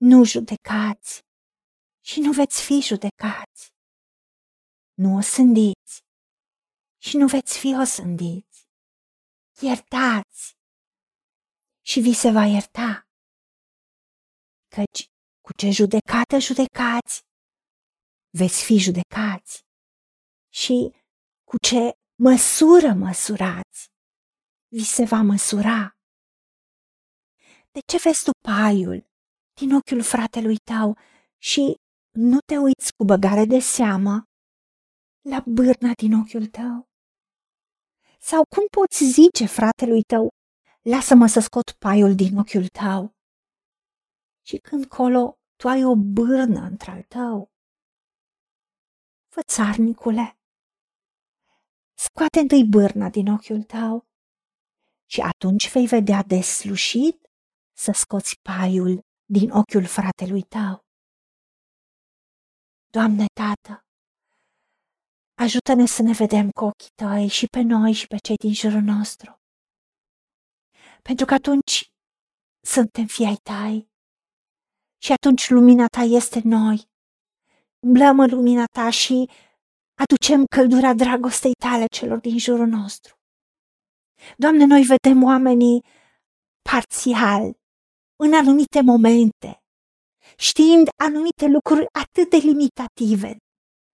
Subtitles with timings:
[0.00, 1.20] Nu judecați
[2.04, 3.72] și nu veți fi judecați.
[4.94, 5.94] Nu o sândiți
[7.02, 8.68] și nu veți fi osândiți.
[9.60, 10.56] Iertați
[11.86, 13.08] și vi se va ierta.
[14.74, 15.06] Căci
[15.40, 17.20] cu ce judecată judecați,
[18.30, 19.64] veți fi judecați.
[20.52, 20.94] Și
[21.44, 23.80] cu ce măsură măsurați,
[24.68, 25.94] vi se va măsura.
[27.72, 29.09] De ce vezi tu paiul
[29.60, 30.98] din ochiul fratelui tău
[31.38, 31.74] și
[32.10, 34.24] nu te uiți cu băgare de seamă
[35.20, 36.88] la bârna din ochiul tău?
[38.20, 40.28] Sau cum poți zice fratelui tău,
[40.82, 43.14] lasă-mă să scot paiul din ochiul tău?
[44.46, 47.50] Și când colo tu ai o bârnă într-al tău.
[49.28, 50.38] Fățarnicule,
[51.94, 54.06] scoate întâi bârna din ochiul tău
[55.06, 57.30] și atunci vei vedea deslușit
[57.76, 60.84] să scoți paiul din ochiul fratelui tău.
[62.90, 63.84] Doamne, Tată,
[65.34, 68.82] ajută-ne să ne vedem cu ochii tăi și pe noi și pe cei din jurul
[68.82, 69.40] nostru.
[71.02, 71.90] Pentru că atunci
[72.60, 73.90] suntem fii ai tăi
[75.02, 76.90] și atunci lumina ta este noi.
[77.86, 79.30] Umblăm în lumina ta și
[79.94, 83.14] aducem căldura dragostei tale celor din jurul nostru.
[84.36, 85.84] Doamne, noi vedem oamenii
[86.62, 87.59] parțial,
[88.22, 89.62] în anumite momente,
[90.36, 93.36] știind anumite lucruri atât de limitative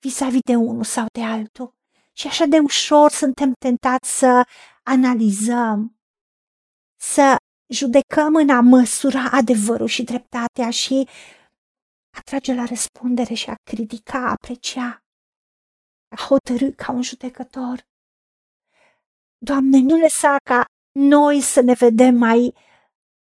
[0.00, 1.70] vis-a-vis de unul sau de altul.
[2.12, 4.46] Și așa de ușor suntem tentați să
[4.82, 5.98] analizăm,
[7.00, 7.36] să
[7.72, 11.08] judecăm în a măsura adevărul și dreptatea și
[12.16, 14.98] a trage la răspundere și a critica, a aprecia,
[16.16, 17.86] a hotărâ ca un judecător.
[19.38, 20.64] Doamne, nu lăsa ca
[20.98, 22.54] noi să ne vedem mai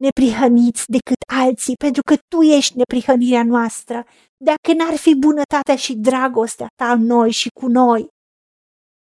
[0.00, 4.06] neprihăniți decât alții, pentru că Tu ești neprihănirea noastră.
[4.36, 8.08] Dacă n-ar fi bunătatea și dragostea Ta în noi și cu noi,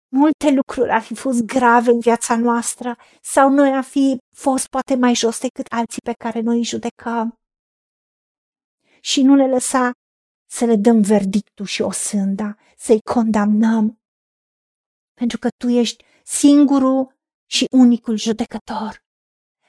[0.08, 4.94] multe lucruri ar fi fost grave în viața noastră sau noi am fi fost poate
[4.94, 7.32] mai jos decât alții pe care noi îi judecăm.
[9.00, 9.90] Și nu ne lăsa
[10.50, 13.98] să le dăm verdictul și o sânda, să-i condamnăm,
[15.14, 17.16] pentru că Tu ești singurul
[17.50, 19.06] și unicul judecător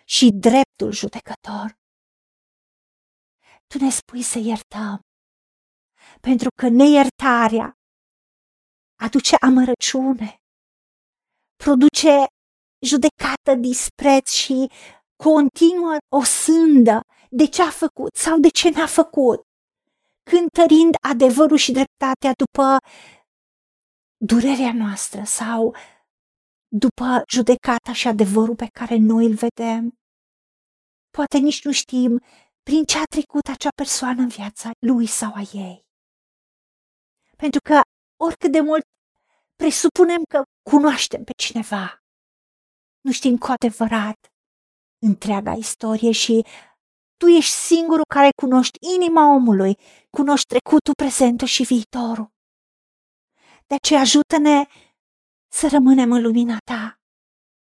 [0.10, 1.78] și dreptul judecător.
[3.68, 5.00] Tu ne spui să iertăm,
[6.22, 7.74] pentru că neiertarea
[9.00, 10.42] aduce amărăciune,
[11.64, 12.26] produce
[12.86, 14.72] judecată dispreț și
[15.24, 17.00] continuă o sândă
[17.30, 19.42] de ce a făcut sau de ce n-a făcut,
[20.24, 22.78] cântărind adevărul și dreptatea după
[24.18, 25.76] durerea noastră sau
[26.68, 29.99] după judecata și adevărul pe care noi îl vedem.
[31.10, 32.22] Poate nici nu știm
[32.64, 35.88] prin ce a trecut acea persoană în viața lui sau a ei.
[37.36, 37.80] Pentru că
[38.24, 38.84] oricât de mult
[39.56, 42.04] presupunem că cunoaștem pe cineva,
[43.02, 44.18] nu știm cu adevărat
[45.06, 46.46] întreaga istorie și
[47.18, 49.78] tu ești singurul care cunoști inima omului,
[50.10, 52.30] cunoști trecutul, prezentul și viitorul.
[53.68, 54.66] De aceea ajută-ne
[55.52, 57.00] să rămânem în lumina ta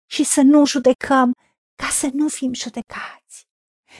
[0.06, 1.34] și să nu judecăm
[1.82, 3.48] ca să nu fim judecați,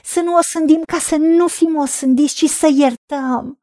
[0.04, 3.62] să nu o sândim ca să nu fim osândiți, ci să iertăm,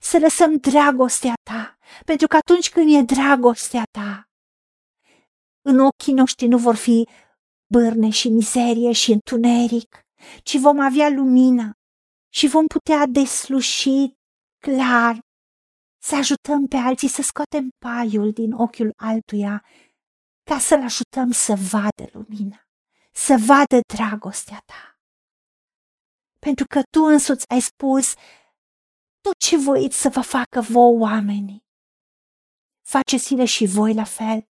[0.00, 4.24] să lăsăm dragostea ta, pentru că atunci când e dragostea ta,
[5.62, 7.08] în ochii noștri nu vor fi
[7.72, 10.00] bârne și mizerie și întuneric,
[10.42, 11.70] ci vom avea lumină
[12.32, 14.12] și vom putea desluși
[14.58, 15.18] clar
[16.02, 19.64] să ajutăm pe alții să scoatem paiul din ochiul altuia
[20.50, 22.69] ca să-l ajutăm să vadă lumina,
[23.10, 24.98] să vadă dragostea ta.
[26.38, 28.14] Pentru că tu însuți ai spus
[29.20, 31.64] tot ce voiți să vă facă vouă oamenii.
[32.86, 34.44] Faceți-le și voi la fel,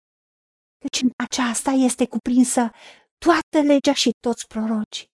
[0.78, 2.70] căci în aceasta este cuprinsă
[3.18, 5.08] toată legea și toți prorocii.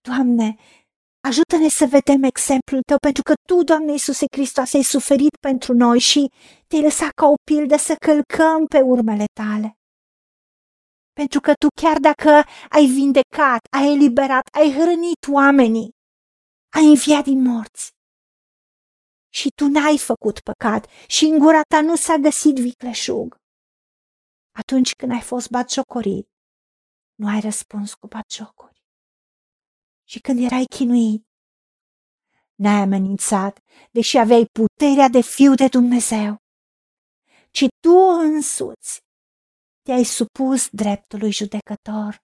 [0.00, 0.56] Doamne,
[1.20, 5.98] Ajută-ne să vedem exemplul tău, pentru că tu, Doamne Iisuse Hristos, ai suferit pentru noi
[5.98, 6.30] și
[6.66, 9.77] te-ai lăsat ca o pildă să călcăm pe urmele tale.
[11.20, 12.30] Pentru că tu, chiar dacă
[12.68, 15.90] ai vindecat, ai eliberat, ai hrănit oamenii,
[16.76, 17.92] ai înviat din morți.
[19.28, 23.36] Și tu n-ai făcut păcat și în gura ta nu s-a găsit vicleșug.
[24.60, 26.28] Atunci când ai fost batjocorit,
[27.14, 28.82] nu ai răspuns cu batjocuri
[30.08, 31.22] și când erai chinuit.
[32.54, 33.58] N-ai amenințat,
[33.90, 36.36] deși aveai puterea de fiu de Dumnezeu,
[37.50, 37.96] ci tu
[38.34, 39.06] însuți
[39.88, 42.16] te-ai supus dreptului judecător.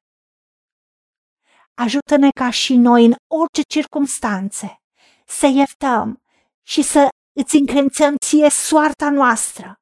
[1.74, 4.76] ajută-ne ca și noi în orice circumstanțe
[5.26, 6.22] să iertăm
[6.62, 7.08] și să
[7.40, 9.74] îți încredințăm ție soarta noastră.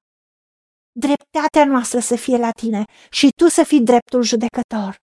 [0.92, 4.96] Dreptatea noastră să fie la tine și tu să fii dreptul judecător.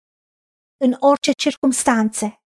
[0.78, 2.42] În orice circumstanțe,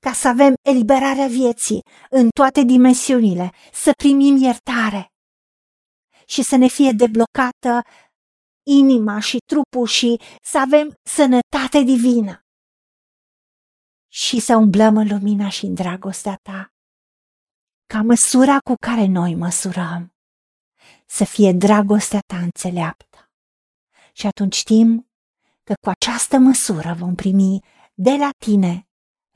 [0.00, 1.80] ca să avem eliberarea vieții
[2.10, 5.06] în toate dimensiunile, să primim iertare
[6.26, 7.82] și să ne fie deblocată
[8.68, 12.42] inima și trupul și să avem sănătate divină
[14.12, 16.72] și să umblăm în lumina și în dragostea ta,
[17.86, 20.12] ca măsura cu care noi măsurăm,
[21.06, 23.30] să fie dragostea ta înțeleaptă.
[24.12, 25.10] Și atunci știm
[25.64, 27.60] că cu această măsură vom primi
[27.94, 28.88] de la tine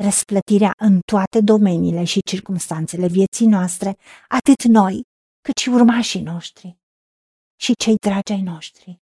[0.03, 3.97] răsplătirea în toate domeniile și circumstanțele vieții noastre,
[4.29, 5.03] atât noi,
[5.41, 6.77] cât și urmașii noștri
[7.61, 9.02] și cei dragi ai noștri.